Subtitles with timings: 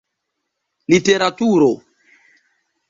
[0.89, 1.71] literaturo